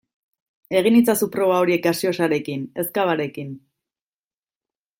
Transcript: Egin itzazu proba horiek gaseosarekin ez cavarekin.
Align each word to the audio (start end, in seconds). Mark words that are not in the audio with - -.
Egin 0.79 0.95
itzazu 0.99 1.27
proba 1.35 1.59
horiek 1.65 1.83
gaseosarekin 1.83 2.65
ez 2.85 2.89
cavarekin. 2.99 3.55